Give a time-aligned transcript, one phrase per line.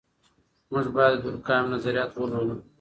[0.71, 2.55] موږ باید د دورکهایم نظریات ولولو.